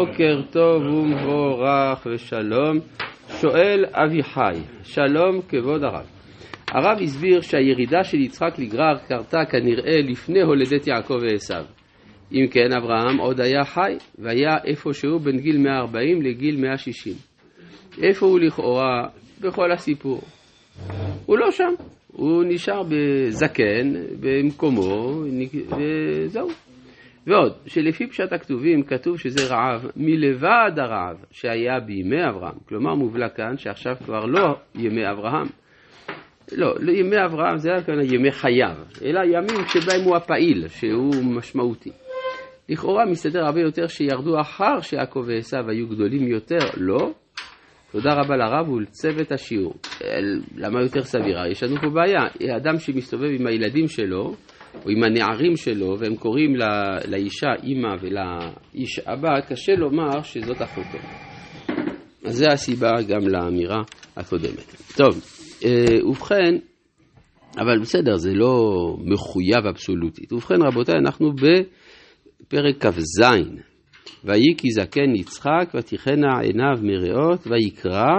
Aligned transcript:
בוקר 0.00 0.42
טוב 0.50 0.82
ומבורך 0.82 2.06
ושלום. 2.06 2.78
שואל 3.40 3.84
אביחי, 3.92 4.60
שלום 4.82 5.40
כבוד 5.48 5.84
הרב. 5.84 6.06
הרב 6.70 6.98
הסביר 7.02 7.40
שהירידה 7.40 8.04
של 8.04 8.16
יצחק 8.20 8.58
לגרר 8.58 8.98
קרתה 9.08 9.44
כנראה 9.50 9.96
לפני 10.10 10.42
הולדת 10.42 10.86
יעקב 10.86 11.14
ועשיו. 11.22 11.64
אם 12.32 12.46
כן, 12.50 12.72
אברהם 12.78 13.18
עוד 13.18 13.40
היה 13.40 13.64
חי, 13.64 13.96
והיה 14.18 14.56
איפשהו 14.64 15.18
בין 15.18 15.38
גיל 15.38 15.58
140 15.58 16.22
לגיל 16.22 16.56
160. 16.56 17.14
איפה 18.02 18.26
הוא 18.26 18.40
לכאורה 18.40 19.08
בכל 19.40 19.72
הסיפור? 19.72 20.20
הוא 21.26 21.38
לא 21.38 21.50
שם, 21.50 21.72
הוא 22.12 22.44
נשאר 22.48 22.82
בזקן, 22.82 23.92
במקומו, 24.20 25.22
וזהו. 25.78 26.48
ועוד, 27.26 27.52
שלפי 27.66 28.06
פשט 28.06 28.32
הכתובים 28.32 28.82
כתוב 28.82 29.18
שזה 29.18 29.54
רעב 29.54 29.90
מלבד 29.96 30.70
הרעב 30.76 31.16
שהיה 31.30 31.80
בימי 31.80 32.28
אברהם. 32.28 32.58
כלומר, 32.68 32.94
מובלע 32.94 33.28
כאן 33.28 33.56
שעכשיו 33.56 33.96
כבר 34.04 34.26
לא 34.26 34.56
ימי 34.74 35.10
אברהם. 35.10 35.46
לא, 36.52 36.74
לא 36.80 36.92
ימי 36.92 37.16
אברהם 37.24 37.56
זה 37.56 37.70
היה 37.70 37.82
כאן 37.82 38.00
ימי 38.14 38.30
חייו, 38.30 38.76
אלא 39.04 39.20
ימים 39.24 39.66
שבהם 39.66 40.04
הוא 40.04 40.16
הפעיל, 40.16 40.68
שהוא 40.68 41.24
משמעותי. 41.24 41.90
לכאורה 42.68 43.04
מסתדר 43.06 43.44
הרבה 43.44 43.60
יותר 43.60 43.86
שירדו 43.86 44.40
אחר 44.40 44.80
שיעקב 44.80 45.24
ועשיו 45.26 45.70
היו 45.70 45.88
גדולים 45.88 46.28
יותר, 46.28 46.58
לא. 46.76 47.12
תודה 47.92 48.10
רבה 48.14 48.36
לרב 48.36 48.68
ולצוות 48.68 49.32
השיעור. 49.32 49.74
למה 50.56 50.82
יותר 50.82 51.02
סביר? 51.02 51.46
יש 51.50 51.62
לנו 51.62 51.76
פה 51.80 51.88
בעיה. 51.88 52.56
אדם 52.56 52.78
שמסתובב 52.78 53.30
עם 53.40 53.46
הילדים 53.46 53.88
שלו, 53.88 54.34
או 54.84 54.90
עם 54.90 55.04
הנערים 55.04 55.56
שלו, 55.56 55.98
והם 55.98 56.16
קוראים 56.16 56.56
לה, 56.56 56.98
לאישה 57.08 57.48
אימא 57.62 57.94
ולאיש 58.00 58.98
אבא, 58.98 59.40
קשה 59.48 59.72
לומר 59.72 60.22
שזאת 60.22 60.62
אחותו. 60.62 60.98
אז 62.24 62.36
זו 62.36 62.46
הסיבה 62.52 62.90
גם 63.08 63.28
לאמירה 63.28 63.82
הקודמת. 64.16 64.74
טוב, 64.96 65.20
אה, 65.64 66.06
ובכן, 66.06 66.56
אבל 67.58 67.78
בסדר, 67.80 68.16
זה 68.16 68.30
לא 68.34 68.56
מחויב 69.04 69.66
אבסולוטית. 69.68 70.32
ובכן, 70.32 70.62
רבותיי, 70.62 70.94
אנחנו 70.98 71.32
בפרק 71.32 72.86
כ"ז. 72.86 73.22
ויהי 74.24 74.54
כי 74.58 74.70
זקן 74.70 75.14
יצחק, 75.14 75.72
ותיכנה 75.74 76.40
עיניו 76.40 76.76
מרעות, 76.82 77.46
ויקרא 77.46 78.14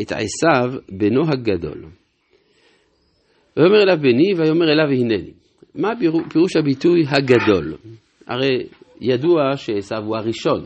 את 0.00 0.12
עשיו 0.12 0.80
בנו 0.88 1.22
הגדול. 1.32 1.84
ויאמר 3.56 3.82
אליו 3.82 3.96
בני, 4.00 4.34
ויאמר 4.34 4.72
אליו 4.72 4.86
הנני. 4.90 5.43
מה 5.74 5.88
פירוש 6.30 6.56
הביטוי 6.56 7.04
הגדול? 7.08 7.74
הרי 8.26 8.66
ידוע 9.00 9.56
שעשו 9.56 9.96
הוא 9.96 10.16
הראשון, 10.16 10.64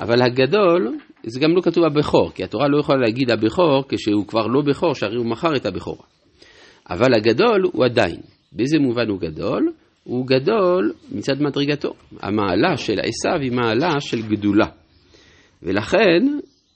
אבל 0.00 0.22
הגדול, 0.22 0.96
זה 1.22 1.40
גם 1.40 1.56
לא 1.56 1.60
כתוב 1.60 1.84
הבכור, 1.84 2.30
כי 2.34 2.44
התורה 2.44 2.68
לא 2.68 2.80
יכולה 2.80 2.98
להגיד 2.98 3.30
הבכור 3.30 3.84
כשהוא 3.88 4.26
כבר 4.26 4.46
לא 4.46 4.62
בכור, 4.62 4.94
שהרי 4.94 5.16
הוא 5.16 5.26
מכר 5.26 5.56
את 5.56 5.66
הבכור. 5.66 5.98
אבל 6.90 7.14
הגדול 7.14 7.70
הוא 7.72 7.84
עדיין. 7.84 8.20
באיזה 8.52 8.78
מובן 8.78 9.08
הוא 9.08 9.20
גדול? 9.20 9.72
הוא 10.04 10.26
גדול 10.26 10.92
מצד 11.12 11.42
מדרגתו. 11.42 11.94
המעלה 12.20 12.76
של 12.76 12.98
עשו 12.98 13.42
היא 13.42 13.52
מעלה 13.52 14.00
של 14.00 14.22
גדולה. 14.22 14.66
ולכן, 15.62 16.22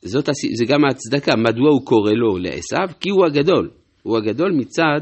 זאת, 0.02 0.28
זה 0.58 0.64
גם 0.69 0.84
ההצדקה, 0.84 1.36
מדוע 1.36 1.70
הוא 1.70 1.86
קורא 1.86 2.12
לו 2.12 2.38
לעשו? 2.38 2.94
כי 3.00 3.10
הוא 3.10 3.26
הגדול. 3.26 3.70
הוא 4.02 4.16
הגדול 4.16 4.52
מצד 4.52 5.00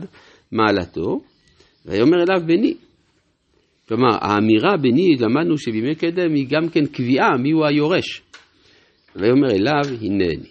מעלתו, 0.53 1.21
ויאמר 1.87 2.23
אליו 2.23 2.47
בני. 2.47 2.75
כלומר, 3.89 4.17
האמירה 4.21 4.77
בני, 4.77 5.17
למדנו 5.21 5.59
שבימי 5.59 5.95
קדם 5.95 6.35
היא 6.35 6.47
גם 6.51 6.69
כן 6.69 6.87
קביעה 6.87 7.37
מיהו 7.39 7.65
היורש. 7.65 8.23
ויאמר 9.17 9.51
אליו, 9.51 9.99
הנני. 10.01 10.49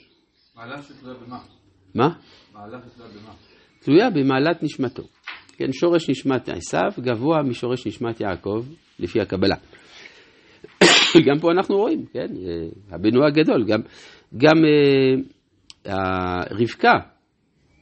מעלה 0.55 0.81
שתלויה 0.81 1.17
במה? 1.25 1.39
מה? 1.95 2.09
מעלה 2.53 2.77
שתלויה 2.89 3.11
במה? 3.11 3.33
תלויה 3.79 4.09
במעלת 4.09 4.63
נשמתו. 4.63 5.03
כן, 5.57 5.71
שורש 5.71 6.09
נשמת 6.09 6.49
עשיו 6.49 6.91
גבוה 6.99 7.43
משורש 7.43 7.87
נשמת 7.87 8.21
יעקב, 8.21 8.65
לפי 8.99 9.21
הקבלה. 9.21 9.55
גם 11.27 11.39
פה 11.41 11.51
אנחנו 11.51 11.77
רואים, 11.77 12.05
כן, 12.05 12.27
הבנו 12.91 13.25
הגדול, 13.25 13.65
גם, 13.67 13.79
גם 14.37 14.55
אה, 15.87 16.43
רבקה 16.51 17.10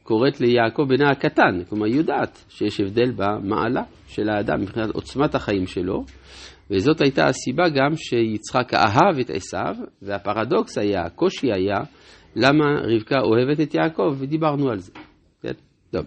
קוראת 0.02 0.40
ליעקב 0.40 0.82
בנה 0.88 1.10
הקטן, 1.10 1.64
כלומר 1.68 1.86
יודעת 1.86 2.44
שיש 2.48 2.80
הבדל 2.80 3.10
במעלה 3.16 3.82
של 4.06 4.28
האדם 4.28 4.60
מבחינת 4.60 4.90
עוצמת 4.90 5.34
החיים 5.34 5.66
שלו, 5.66 6.04
וזאת 6.70 7.00
הייתה 7.00 7.24
הסיבה 7.26 7.68
גם 7.68 7.96
שיצחק 7.96 8.74
אהב 8.74 9.18
את 9.20 9.30
עשיו, 9.30 9.74
והפרדוקס 10.02 10.78
היה, 10.78 11.02
הקושי 11.02 11.52
היה, 11.52 11.78
למה 12.36 12.64
רבקה 12.94 13.20
אוהבת 13.20 13.60
את 13.60 13.74
יעקב, 13.74 14.16
ודיברנו 14.18 14.70
על 14.70 14.78
זה. 14.78 14.92
כן? 15.42 15.52
טוב. 15.90 16.04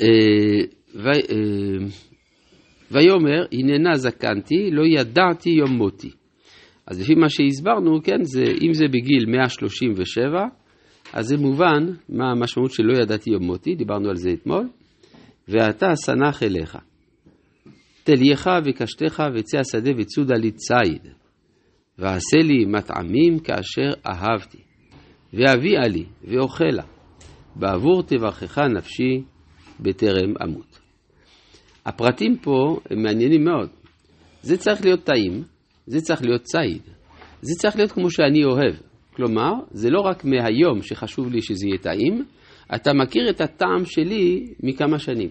אה, 0.00 0.06
אה, 0.96 1.86
ויאמר, 2.90 3.46
הננה 3.52 3.94
זקנתי, 3.94 4.70
לא 4.70 4.82
ידעתי 4.86 5.50
יום 5.50 5.70
מותי. 5.70 6.10
אז 6.86 7.00
לפי 7.00 7.14
מה 7.14 7.28
שהסברנו, 7.28 8.02
כן, 8.02 8.22
זה, 8.22 8.42
אם 8.62 8.72
זה 8.72 8.84
בגיל 8.88 9.26
137, 9.26 10.46
אז 11.14 11.26
זה 11.26 11.36
מובן 11.36 11.84
מה 12.08 12.30
המשמעות 12.30 12.70
שלא 12.70 13.02
ידעתי 13.02 13.30
יום 13.30 13.42
מותי, 13.42 13.74
דיברנו 13.74 14.08
על 14.08 14.16
זה 14.16 14.30
אתמול, 14.32 14.68
ואתה 15.48 15.86
סנח 15.94 16.42
אליך. 16.42 16.78
תלייך 18.04 18.50
וקשתך 18.64 19.22
וצא 19.34 19.58
השדה 19.58 19.90
וצודה 19.98 20.34
לי 20.34 20.50
ציד, 20.50 21.12
ועשה 21.98 22.38
לי 22.44 22.64
מטעמים 22.64 23.38
כאשר 23.38 24.00
אהבתי, 24.06 24.58
ואביאה 25.32 25.88
לי 25.88 26.04
ואוכלה, 26.24 26.84
בעבור 27.56 28.02
תברכך 28.02 28.58
נפשי 28.58 29.22
בטרם 29.80 30.34
אמות. 30.44 30.78
הפרטים 31.86 32.36
פה 32.42 32.80
הם 32.90 33.02
מעניינים 33.02 33.44
מאוד. 33.44 33.68
זה 34.42 34.56
צריך 34.56 34.84
להיות 34.84 35.04
טעים, 35.04 35.42
זה 35.86 36.00
צריך 36.00 36.22
להיות 36.22 36.42
ציד, 36.42 36.82
זה 37.42 37.52
צריך 37.58 37.76
להיות 37.76 37.92
כמו 37.92 38.10
שאני 38.10 38.44
אוהב. 38.44 38.74
כלומר, 39.16 39.52
זה 39.70 39.90
לא 39.90 40.00
רק 40.00 40.24
מהיום 40.24 40.82
שחשוב 40.82 41.30
לי 41.30 41.42
שזה 41.42 41.66
יהיה 41.66 41.78
טעים, 41.78 42.24
אתה 42.74 42.92
מכיר 42.92 43.30
את 43.30 43.40
הטעם 43.40 43.84
שלי 43.84 44.46
מכמה 44.62 44.98
שנים. 44.98 45.30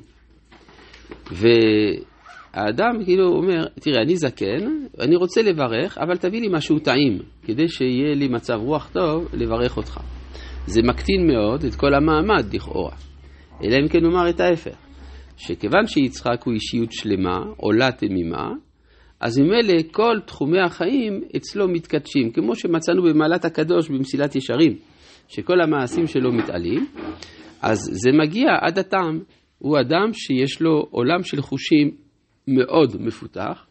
והאדם 1.31 3.03
כאילו 3.05 3.27
אומר, 3.27 3.65
תראה, 3.79 4.01
אני 4.01 4.17
זקן, 4.17 4.85
אני 4.99 5.15
רוצה 5.15 5.41
לברך, 5.41 5.97
אבל 5.97 6.17
תביא 6.17 6.41
לי 6.41 6.47
משהו 6.51 6.79
טעים, 6.79 7.19
כדי 7.43 7.67
שיהיה 7.67 8.15
לי 8.15 8.27
מצב 8.27 8.57
רוח 8.57 8.89
טוב 8.93 9.27
לברך 9.33 9.77
אותך. 9.77 9.99
זה 10.65 10.81
מקטין 10.83 11.27
מאוד 11.27 11.63
את 11.63 11.75
כל 11.75 11.93
המעמד 11.93 12.53
לכאורה. 12.53 12.95
אלא 13.63 13.75
אם 13.83 13.87
כן 13.87 13.99
נאמר 13.99 14.29
את 14.29 14.39
ההפך, 14.39 14.77
שכיוון 15.37 15.87
שיצחק 15.87 16.43
הוא 16.45 16.53
אישיות 16.53 16.91
שלמה, 16.91 17.39
עולה 17.57 17.91
תמימה, 17.91 18.49
אז 19.23 19.39
ממילא 19.39 19.81
כל 19.91 20.19
תחומי 20.25 20.59
החיים 20.59 21.21
אצלו 21.37 21.67
מתקדשים, 21.67 22.31
כמו 22.31 22.55
שמצאנו 22.55 23.03
במעלת 23.03 23.45
הקדוש 23.45 23.89
במסילת 23.89 24.35
ישרים, 24.35 24.77
שכל 25.27 25.61
המעשים 25.61 26.07
שלו 26.07 26.31
מתעלים, 26.31 26.87
אז 27.61 27.89
זה 27.91 28.11
מגיע 28.11 28.47
עד 28.61 28.79
הטעם. 28.79 29.19
הוא 29.59 29.79
אדם 29.79 30.13
שיש 30.13 30.61
לו 30.61 30.87
עולם 30.91 31.23
של 31.23 31.41
חושים 31.41 31.91
מאוד 32.47 32.95
מפותח, 32.99 33.65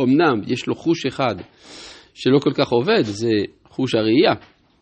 אמנם 0.00 0.40
יש 0.46 0.66
לו 0.66 0.74
חוש 0.74 1.06
אחד 1.06 1.34
שלא 2.14 2.38
כל 2.38 2.52
כך 2.52 2.68
עובד, 2.68 3.02
זה 3.02 3.30
חוש 3.64 3.94
הראייה, 3.94 4.34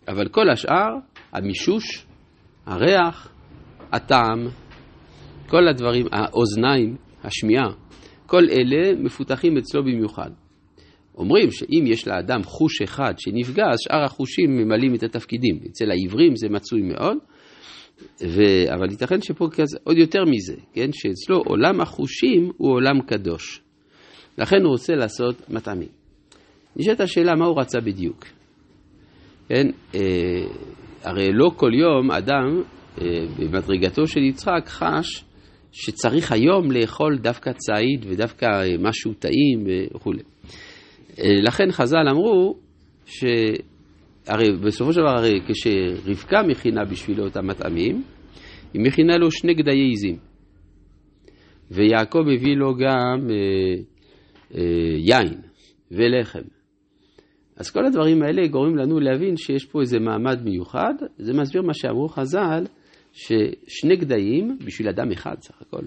אבל 0.08 0.28
כל 0.28 0.50
השאר, 0.50 0.94
המישוש, 1.32 2.06
הריח, 2.66 3.32
הטעם, 3.92 4.48
כל 5.46 5.68
הדברים, 5.68 6.06
האוזניים, 6.12 6.96
השמיעה, 7.24 7.68
כל 8.26 8.42
אלה 8.50 8.94
מפותחים 9.02 9.56
אצלו 9.56 9.82
במיוחד. 9.82 10.30
אומרים 11.18 11.50
שאם 11.50 11.84
יש 11.86 12.08
לאדם 12.08 12.42
חוש 12.42 12.82
אחד 12.82 13.14
שנפגע, 13.18 13.64
אז 13.72 13.78
שאר 13.80 14.04
החושים 14.04 14.56
ממלאים 14.56 14.94
את 14.94 15.02
התפקידים. 15.02 15.58
אצל 15.70 15.90
העיוורים 15.90 16.36
זה 16.36 16.48
מצוי 16.48 16.82
מאוד, 16.82 17.16
ו... 18.22 18.40
אבל 18.74 18.90
ייתכן 18.90 19.20
שפה 19.20 19.48
כזה, 19.52 19.78
עוד 19.84 19.96
יותר 19.96 20.24
מזה, 20.24 20.56
כן? 20.72 20.90
שאצלו 20.92 21.38
עולם 21.38 21.80
החושים 21.80 22.50
הוא 22.56 22.72
עולם 22.72 23.00
קדוש. 23.00 23.60
לכן 24.38 24.56
הוא 24.62 24.70
רוצה 24.70 24.94
לעשות 24.94 25.50
מטעמים. 25.50 25.88
נשאלת 26.76 27.00
השאלה 27.00 27.34
מה 27.34 27.46
הוא 27.46 27.60
רצה 27.60 27.80
בדיוק. 27.80 28.24
כן? 29.48 29.66
אה, 29.94 30.00
הרי 31.02 31.32
לא 31.32 31.50
כל 31.56 31.74
יום 31.74 32.10
אדם 32.10 32.62
אה, 33.00 33.06
במדרגתו 33.38 34.06
של 34.06 34.20
יצחק 34.20 34.66
חש 34.66 35.24
שצריך 35.74 36.32
היום 36.32 36.72
לאכול 36.72 37.18
דווקא 37.18 37.50
ציד 37.52 38.04
ודווקא 38.08 38.46
משהו 38.78 39.14
טעים 39.14 39.66
וכולי. 39.94 40.22
לכן 41.18 41.70
חז"ל 41.70 42.08
אמרו 42.10 42.58
שהרי 43.06 44.52
בסופו 44.64 44.92
של 44.92 45.00
דבר, 45.00 45.16
הרי 45.18 45.40
כשרבקה 45.48 46.42
מכינה 46.48 46.84
בשבילו 46.84 47.26
את 47.26 47.36
המטעמים, 47.36 48.02
היא 48.74 48.82
מכינה 48.82 49.16
לו 49.16 49.30
שני 49.30 49.54
גדיי 49.54 49.78
עיזים. 49.78 50.16
ויעקב 51.70 52.20
מביא 52.26 52.56
לו 52.56 52.74
גם 52.74 53.30
אה, 53.30 53.74
אה, 54.54 54.96
יין 54.96 55.40
ולחם 55.90 56.42
אז 57.56 57.70
כל 57.70 57.86
הדברים 57.86 58.22
האלה 58.22 58.46
גורמים 58.46 58.76
לנו 58.76 59.00
להבין 59.00 59.36
שיש 59.36 59.64
פה 59.64 59.80
איזה 59.80 59.98
מעמד 59.98 60.42
מיוחד, 60.44 60.94
זה 61.18 61.32
מסביר 61.34 61.62
מה 61.62 61.74
שאמרו 61.74 62.08
חז"ל, 62.08 62.64
ששני 63.14 63.96
גדיים 63.96 64.58
בשביל 64.64 64.88
אדם 64.88 65.12
אחד 65.12 65.34
סך 65.40 65.62
הכל, 65.62 65.82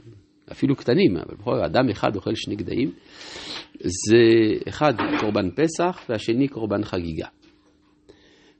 אפילו 0.51 0.75
קטנים, 0.75 1.17
אבל 1.17 1.35
בכל 1.35 1.55
זאת 1.55 1.65
אדם 1.65 1.89
אחד 1.89 2.15
אוכל 2.15 2.35
שני 2.35 2.55
גדיים, 2.55 2.91
זה 3.79 4.17
אחד 4.67 4.93
קורבן 5.19 5.49
פסח 5.51 6.05
והשני 6.09 6.47
קורבן 6.47 6.83
חגיגה. 6.83 7.27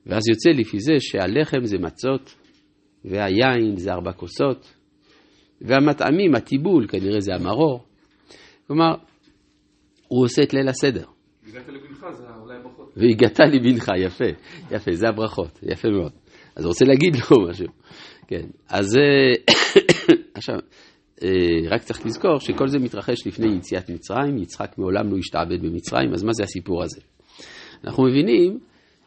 ואז 0.06 0.24
יוצא 0.30 0.50
לפי 0.50 0.80
זה 0.80 0.94
שהלחם 1.00 1.64
זה 1.64 1.78
מצות, 1.78 2.36
והיין 3.06 3.78
זה 3.78 3.92
ארבע 3.92 4.12
כוסות, 4.12 4.74
והמטעמים, 5.62 6.36
הטיבול, 6.36 6.88
כנראה 6.88 7.20
זה 7.20 7.36
המרור. 7.36 7.84
כלומר, 8.68 8.96
הוא 10.08 10.26
עושה 10.26 10.42
את 10.44 10.54
ליל 10.54 10.68
הסדר. 10.68 11.06
הגעת 11.48 11.68
לבנך, 11.68 12.06
זה 12.12 12.24
אולי 12.42 12.58
הברכות. 12.58 12.94
והגעת 12.98 13.40
לבנך, 13.40 13.92
יפה, 13.98 14.26
יפה, 14.72 14.92
זה 14.92 15.10
הברכות, 15.10 15.60
יפה 15.64 15.90
מאוד. 15.90 16.12
אז 16.58 16.64
הוא 16.64 16.70
רוצה 16.70 16.86
להגיד 16.86 17.16
לו 17.16 17.42
משהו. 17.50 17.68
כן, 18.28 18.48
אז 18.70 18.98
אה, 18.98 19.54
עכשיו, 20.38 20.56
אה, 21.24 21.70
רק 21.70 21.82
צריך 21.82 22.06
לזכור 22.06 22.40
שכל 22.40 22.68
זה 22.68 22.80
מתרחש 22.80 23.28
לפני 23.28 23.56
יציאת 23.58 23.90
מצרים, 23.90 24.38
יצחק 24.38 24.78
מעולם 24.78 25.12
לא 25.12 25.18
השתעבד 25.18 25.62
במצרים, 25.62 26.14
אז 26.14 26.24
מה 26.24 26.34
זה 26.34 26.44
הסיפור 26.44 26.84
הזה? 26.84 27.02
אנחנו 27.84 28.04
מבינים 28.04 28.60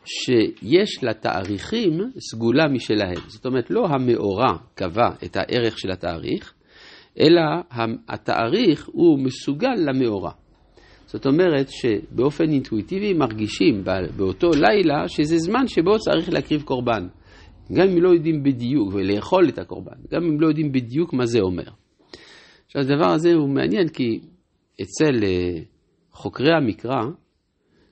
שיש 0.04 1.04
לתאריכים 1.04 2.00
סגולה 2.30 2.68
משלהם. 2.68 3.20
זאת 3.26 3.46
אומרת, 3.46 3.70
לא 3.70 3.86
המאורע 3.86 4.56
קבע 4.74 5.10
את 5.24 5.36
הערך 5.36 5.78
של 5.78 5.90
התאריך, 5.90 6.54
אלא 7.20 7.42
התאריך 8.08 8.88
הוא 8.92 9.18
מסוגל 9.18 9.74
למאורע. 9.76 10.30
זאת 11.06 11.26
אומרת 11.26 11.68
שבאופן 11.70 12.50
אינטואיטיבי 12.50 13.12
מרגישים 13.12 13.84
באותו 14.16 14.50
לילה 14.50 15.08
שזה 15.08 15.38
זמן 15.38 15.66
שבו 15.66 15.98
צריך 15.98 16.28
להקריב 16.32 16.62
קורבן. 16.62 17.06
גם 17.72 17.88
אם 17.88 18.02
לא 18.02 18.08
יודעים 18.08 18.42
בדיוק, 18.42 18.94
ולאכול 18.94 19.48
את 19.48 19.58
הקורבן, 19.58 19.96
גם 20.12 20.24
אם 20.24 20.40
לא 20.40 20.46
יודעים 20.46 20.72
בדיוק 20.72 21.12
מה 21.12 21.26
זה 21.26 21.40
אומר. 21.40 21.68
עכשיו 22.66 22.82
הדבר 22.82 23.12
הזה 23.12 23.34
הוא 23.34 23.48
מעניין 23.48 23.88
כי 23.88 24.20
אצל 24.82 25.24
אה, 25.24 25.62
חוקרי 26.12 26.54
המקרא 26.54 27.02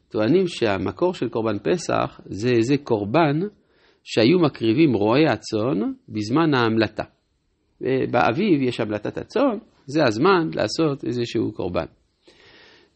טוענים 0.09 0.47
שהמקור 0.47 1.15
של 1.15 1.29
קורבן 1.29 1.59
פסח 1.59 2.21
זה 2.25 2.51
איזה 2.51 2.77
קורבן 2.77 3.41
שהיו 4.05 4.39
מקריבים 4.39 4.95
רועי 4.95 5.27
הצאן 5.29 5.93
בזמן 6.09 6.55
ההמלטה. 6.55 7.05
באביב 8.11 8.63
יש 8.63 8.81
המלטת 8.81 9.19
הצאן, 9.19 9.59
זה 9.87 10.05
הזמן 10.05 10.51
לעשות 10.55 11.05
איזשהו 11.05 11.53
קורבן. 11.53 11.87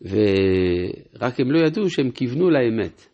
ורק 0.02 1.40
הם 1.40 1.50
לא 1.50 1.66
ידעו 1.66 1.90
שהם 1.90 2.10
כיוונו 2.10 2.50
לאמת. 2.50 3.11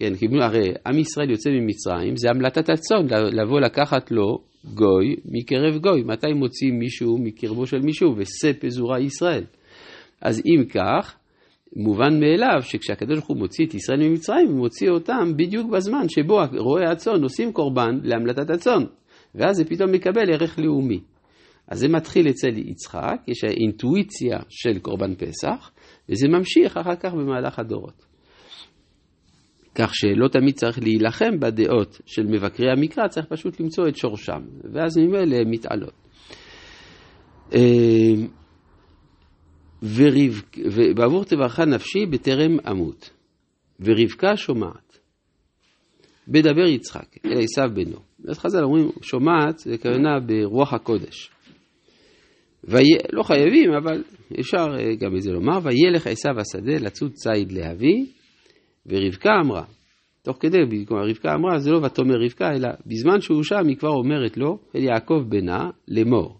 כן, 0.00 0.14
כיוונו, 0.14 0.42
הרי 0.42 0.72
עם 0.86 0.98
ישראל 0.98 1.30
יוצא 1.30 1.50
ממצרים, 1.50 2.16
זה 2.16 2.30
המלטת 2.30 2.68
הצאן, 2.70 3.06
לבוא 3.32 3.60
לקחת 3.60 4.10
לו 4.10 4.38
גוי 4.74 5.16
מקרב 5.24 5.78
גוי. 5.82 6.02
מתי 6.02 6.32
מוצאים 6.32 6.78
מישהו 6.78 7.18
מקרבו 7.18 7.66
של 7.66 7.78
מישהו? 7.78 8.14
ושא 8.16 8.52
פזורה 8.60 9.00
ישראל. 9.00 9.44
אז 10.22 10.42
אם 10.46 10.64
כך, 10.64 11.16
מובן 11.76 12.20
מאליו 12.20 12.62
שכשהקדוש 12.62 13.18
ברוך 13.18 13.28
הוא 13.28 13.36
מוציא 13.36 13.66
את 13.66 13.74
ישראל 13.74 14.08
ממצרים, 14.08 14.48
הוא 14.48 14.56
מוציא 14.56 14.90
אותם 14.90 15.36
בדיוק 15.36 15.70
בזמן 15.70 16.08
שבו 16.08 16.40
רועי 16.58 16.86
הצאן 16.86 17.22
עושים 17.22 17.52
קורבן 17.52 17.98
להמלטת 18.02 18.50
הצאן. 18.50 18.84
ואז 19.34 19.56
זה 19.56 19.64
פתאום 19.64 19.92
מקבל 19.92 20.32
ערך 20.32 20.58
לאומי. 20.58 21.00
אז 21.68 21.78
זה 21.78 21.88
מתחיל 21.88 22.28
אצל 22.28 22.58
יצחק, 22.58 23.20
יש 23.28 23.44
האינטואיציה 23.44 24.38
של 24.48 24.78
קורבן 24.78 25.14
פסח, 25.14 25.70
וזה 26.08 26.28
ממשיך 26.28 26.76
אחר 26.76 26.96
כך 26.96 27.14
במהלך 27.14 27.58
הדורות. 27.58 28.09
כך 29.80 29.94
שלא 29.94 30.28
תמיד 30.28 30.54
צריך 30.54 30.78
להילחם 30.82 31.40
בדעות 31.40 32.00
של 32.06 32.26
מבקרי 32.26 32.70
המקרא, 32.70 33.08
צריך 33.08 33.26
פשוט 33.26 33.60
למצוא 33.60 33.88
את 33.88 33.96
שורשם, 33.96 34.42
ואז 34.72 34.98
ממילא 34.98 35.36
הן 35.36 35.50
מתעלות. 35.50 35.94
אה, 37.54 37.60
ובעבור 39.82 41.24
תברך 41.24 41.60
נפשי 41.60 42.06
בטרם 42.06 42.56
אמות, 42.70 43.10
ורבקה 43.80 44.36
שומעת. 44.36 44.98
בדבר 46.28 46.66
יצחק 46.68 47.16
אל 47.24 47.38
עשיו 47.38 47.70
בנו. 47.74 47.98
אז 48.28 48.38
חז"ל 48.38 48.64
אומרים, 48.64 48.90
שומעת, 49.02 49.58
זה 49.58 49.78
כוונה 49.78 50.20
ברוח 50.20 50.74
הקודש. 50.74 51.30
ויה, 52.64 52.98
לא 53.12 53.22
חייבים, 53.22 53.72
אבל 53.82 54.02
אפשר 54.40 54.66
אה, 54.78 54.94
גם 54.94 55.16
את 55.16 55.22
זה 55.22 55.30
לומר, 55.32 55.58
וילך 55.62 56.06
עשיו 56.06 56.40
השדה 56.40 56.86
לצוד 56.86 57.12
ציד 57.12 57.52
להביא, 57.52 58.06
ורבקה 58.90 59.30
אמרה, 59.44 59.64
תוך 60.22 60.36
כדי, 60.40 60.58
כלומר 60.88 61.08
רבקה 61.08 61.34
אמרה, 61.34 61.58
זה 61.58 61.70
לא 61.70 61.76
ותאמר 61.76 62.14
רבקה, 62.24 62.50
אלא 62.52 62.68
בזמן 62.86 63.20
שהוא 63.20 63.42
שם 63.42 63.68
היא 63.68 63.76
כבר 63.76 63.88
אומרת 63.88 64.36
לו, 64.36 64.58
אל 64.76 64.82
יעקב 64.82 65.22
בנה, 65.28 65.70
לאמור. 65.88 66.38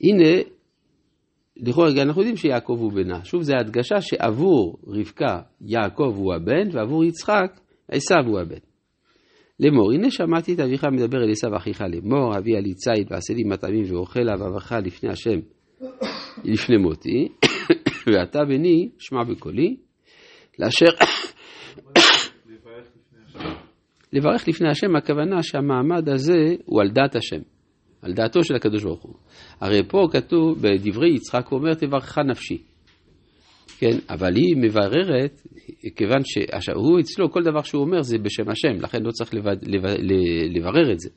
הנה, 0.00 0.42
לכאורה 1.56 1.90
אנחנו 2.02 2.20
יודעים 2.20 2.36
שיעקב 2.36 2.76
הוא 2.80 2.92
בנה. 2.92 3.24
שוב, 3.24 3.42
זו 3.42 3.54
הדגשה 3.60 4.00
שעבור 4.00 4.78
רבקה 4.86 5.40
יעקב 5.60 6.12
הוא 6.16 6.34
הבן, 6.34 6.68
ועבור 6.72 7.04
יצחק 7.04 7.60
עשיו 7.88 8.26
הוא 8.26 8.40
הבן. 8.40 8.58
לאמור, 9.60 9.92
הנה 9.92 10.10
שמעתי 10.10 10.54
את 10.54 10.60
אביך 10.60 10.84
מדבר 10.84 11.24
אל 11.24 11.30
עשיו 11.30 11.56
אחיך 11.56 11.80
לאמור, 11.80 12.38
אביה 12.38 12.60
לי 12.60 12.74
ציד 12.74 13.06
ועשה 13.10 13.34
לי 13.34 13.44
מטעמים 13.44 13.84
ואוכלה 13.88 14.32
ואברך 14.38 14.72
לפני 14.84 15.10
השם 15.10 15.40
לפני 16.44 16.76
מותי, 16.76 17.28
ואתה 18.12 18.44
בני 18.44 18.88
שמע 18.98 19.24
בקולי, 19.24 19.76
לאשר... 20.58 20.86
לברך 24.12 24.48
לפני 24.48 24.68
השם, 24.68 24.96
הכוונה 24.96 25.42
שהמעמד 25.42 26.08
הזה 26.08 26.54
הוא 26.64 26.80
על 26.80 26.90
דעת 26.90 27.16
השם, 27.16 27.40
על 28.02 28.12
דעתו 28.12 28.44
של 28.44 28.54
הקדוש 28.54 28.82
ברוך 28.84 29.02
הוא. 29.02 29.14
הרי 29.60 29.82
פה 29.88 30.06
כתוב, 30.12 30.58
בדברי 30.62 31.14
יצחק 31.14 31.46
הוא 31.48 31.58
אומר, 31.58 31.74
תברכך 31.74 32.18
נפשי. 32.18 32.62
כן, 33.78 33.98
אבל 34.10 34.36
היא 34.36 34.56
מבררת, 34.56 35.42
כיוון 35.96 36.20
שהוא 36.24 37.00
אצלו, 37.00 37.30
כל 37.30 37.42
דבר 37.42 37.62
שהוא 37.62 37.82
אומר 37.82 38.02
זה 38.02 38.18
בשם 38.18 38.48
השם, 38.48 38.84
לכן 38.84 39.02
לא 39.02 39.10
צריך 39.10 39.34
לבד, 39.34 39.56
לבד, 39.62 39.96
לברר 40.54 40.92
את 40.92 41.00
זה. 41.00 41.08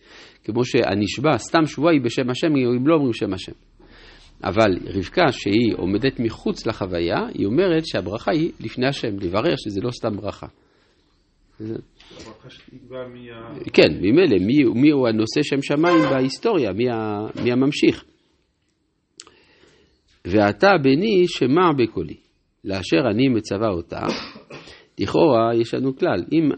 כמו 0.44 0.66
שהנשבע, 0.66 1.38
סתם 1.38 1.66
שבועה 1.66 1.94
היא 1.94 2.02
בשם 2.02 2.30
השם, 2.30 2.48
אם 2.48 2.88
לא 2.88 2.96
אומרים 2.96 3.14
שם 3.14 3.34
השם. 3.34 3.52
אבל 4.44 4.78
רבקה, 4.86 5.32
שהיא 5.32 5.74
עומדת 5.78 6.20
מחוץ 6.20 6.66
לחוויה, 6.66 7.28
היא 7.34 7.46
אומרת 7.46 7.86
שהברכה 7.86 8.32
היא 8.32 8.52
לפני 8.60 8.88
השם, 8.88 9.20
לברר 9.22 9.54
שזה 9.58 9.82
לא 9.82 9.92
סתם 9.92 10.18
ברכה. 10.18 10.48
כן, 13.74 13.94
ממילא, 14.02 14.38
מי, 14.42 14.64
מי 14.64 14.90
הוא 14.90 15.08
הנושא 15.08 15.42
שם 15.44 15.62
שמיים 15.62 16.04
בהיסטוריה, 16.10 16.74
מי, 16.74 16.90
ה, 16.90 17.26
מי 17.44 17.52
הממשיך. 17.52 18.04
ואתה 20.28 20.72
בני 20.84 21.28
שמע 21.28 21.72
בקולי, 21.78 22.18
לאשר 22.64 23.10
אני 23.12 23.28
מצווה 23.28 23.70
אותה, 23.70 24.02
לכאורה 25.00 25.56
יש 25.56 25.74
לנו 25.74 25.98
כלל, 25.98 26.24
אם 26.32 26.50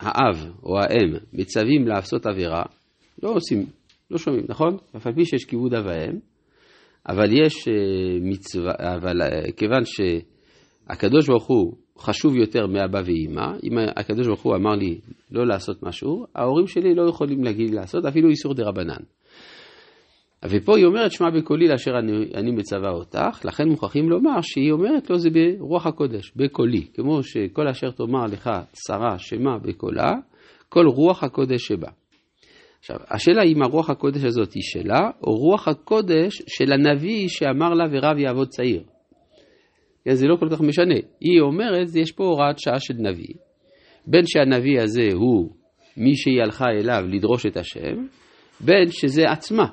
האב 0.00 0.50
או 0.62 0.78
האם 0.80 1.14
מצווים 1.32 1.86
לעשות 1.86 2.26
עבירה, 2.26 2.62
לא 3.22 3.28
עושים, 3.28 3.66
לא 4.10 4.18
שומעים, 4.18 4.44
נכון? 4.48 4.76
אף 4.96 5.06
על 5.06 5.14
פי 5.14 5.24
שיש 5.24 5.44
כיבוד 5.44 5.74
אב 5.74 5.86
ואם, 5.86 6.18
אבל 7.08 7.32
יש 7.32 7.68
אה, 7.68 7.72
מצווה, 8.20 8.72
אבל 8.78 9.22
אה, 9.22 9.52
כיוון 9.52 9.82
שהקדוש 9.84 11.28
ברוך 11.28 11.46
הוא 11.46 11.72
חשוב 11.98 12.36
יותר 12.36 12.66
מאבא 12.66 13.00
ואימא, 13.04 13.46
אם 13.64 13.78
הקדוש 13.96 14.26
ברוך 14.26 14.42
הוא 14.42 14.56
אמר 14.56 14.70
לי 14.70 14.98
לא 15.30 15.46
לעשות 15.46 15.82
משהו, 15.82 16.26
ההורים 16.34 16.66
שלי 16.66 16.94
לא 16.94 17.08
יכולים 17.08 17.44
להגיד 17.44 17.70
לי 17.70 17.76
לעשות, 17.76 18.06
אפילו 18.06 18.28
איסור 18.28 18.54
דה 18.54 18.64
רבנן. 18.64 19.02
ופה 20.48 20.76
היא 20.76 20.86
אומרת, 20.86 21.12
שמע 21.12 21.30
בקולי 21.30 21.68
לאשר 21.68 21.90
אני, 21.98 22.12
אני 22.34 22.50
מצווה 22.50 22.90
אותך, 22.90 23.44
לכן 23.44 23.68
מוכרחים 23.68 24.10
לומר 24.10 24.40
שהיא 24.42 24.72
אומרת 24.72 25.10
לו 25.10 25.18
זה 25.18 25.28
ברוח 25.30 25.86
הקודש, 25.86 26.32
בקולי, 26.36 26.86
כמו 26.94 27.22
שכל 27.22 27.68
אשר 27.68 27.90
תאמר 27.90 28.24
לך 28.24 28.50
שרה 28.86 29.18
שמע 29.18 29.58
בקולה, 29.62 30.12
כל 30.68 30.86
רוח 30.86 31.24
הקודש 31.24 31.66
שבה. 31.66 31.88
עכשיו, 32.84 32.96
השאלה 33.10 33.42
אם 33.42 33.62
הרוח 33.62 33.90
הקודש 33.90 34.24
הזאת 34.24 34.52
היא 34.52 34.62
שלה, 34.62 35.00
או 35.26 35.32
רוח 35.36 35.68
הקודש 35.68 36.42
של 36.46 36.72
הנביא 36.72 37.28
שאמר 37.28 37.74
לה 37.74 37.84
ורב 37.92 38.18
יעבוד 38.18 38.48
צעיר. 38.48 38.82
כן, 40.04 40.14
זה 40.14 40.26
לא 40.26 40.36
כל 40.36 40.48
כך 40.50 40.60
משנה. 40.60 40.94
היא 41.20 41.40
אומרת, 41.40 41.86
יש 41.94 42.12
פה 42.12 42.24
הוראת 42.24 42.58
שעה 42.58 42.80
של 42.80 42.94
נביא. 42.98 43.34
בין 44.06 44.22
שהנביא 44.26 44.80
הזה 44.80 45.08
הוא 45.12 45.50
מי 45.96 46.16
שהיא 46.16 46.42
הלכה 46.42 46.64
אליו 46.64 47.04
לדרוש 47.08 47.46
את 47.46 47.56
השם, 47.56 48.06
בין 48.60 48.90
שזה 48.90 49.22
עצמה. 49.30 49.66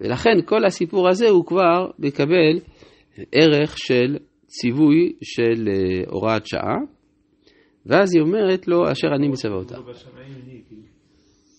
ולכן 0.00 0.42
כל 0.44 0.64
הסיפור 0.64 1.08
הזה 1.08 1.28
הוא 1.28 1.46
כבר 1.46 1.90
מקבל 1.98 2.58
ערך 3.32 3.78
של 3.78 4.16
ציווי 4.46 5.12
של 5.22 5.68
אה, 5.68 6.02
הוראת 6.06 6.46
שעה, 6.46 6.76
ואז 7.86 8.14
היא 8.14 8.22
אומרת 8.22 8.68
לו, 8.68 8.92
אשר 8.92 9.08
אני 9.16 9.28
מצווה 9.28 9.56
אותה. 9.56 9.76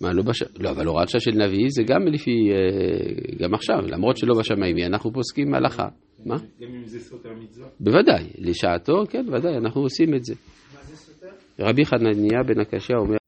מה, 0.01 0.13
לא 0.13 0.23
בש... 0.23 0.43
לא, 0.59 0.69
אבל 0.69 0.87
הוראת 0.87 1.09
שעה 1.09 1.21
של 1.21 1.31
נביא 1.31 1.67
זה 1.69 1.83
גם 1.83 2.07
לפי, 2.07 2.31
אה, 2.51 3.37
גם 3.39 3.53
עכשיו, 3.53 3.81
למרות 3.87 4.17
שלא 4.17 4.35
בשמיים, 4.39 4.77
אנחנו 4.77 5.13
פוסקים 5.13 5.53
הלכה. 5.53 5.87
מה? 6.25 6.35
גם 6.35 6.67
אם 6.75 6.85
זה 6.85 6.99
סותר 6.99 7.29
מצווה. 7.43 7.67
בוודאי, 7.79 8.23
לשעתו, 8.37 9.03
כן, 9.09 9.25
ודאי, 9.33 9.57
אנחנו 9.57 9.81
עושים 9.81 10.15
את 10.15 10.23
זה. 10.23 10.33
רבי 11.59 11.85
חנניה 11.85 12.43
בן 12.47 12.59
הקשיא 12.59 12.95
אומר 12.95 13.20